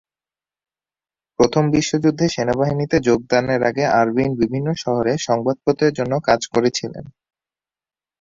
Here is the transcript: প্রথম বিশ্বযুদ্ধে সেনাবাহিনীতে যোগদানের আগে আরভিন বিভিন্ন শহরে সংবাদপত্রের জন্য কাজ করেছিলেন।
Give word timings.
প্রথম 1.39 1.63
বিশ্বযুদ্ধে 1.71 2.25
সেনাবাহিনীতে 2.29 2.97
যোগদানের 3.07 3.61
আগে 3.69 3.83
আরভিন 3.99 4.29
বিভিন্ন 4.41 4.67
শহরে 4.83 5.13
সংবাদপত্রের 5.27 5.95
জন্য 5.99 6.13
কাজ 6.27 6.41
করেছিলেন। 6.53 7.05